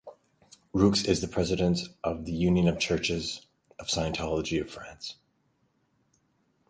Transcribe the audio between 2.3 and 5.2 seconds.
Union of the Churches of Scientology of France.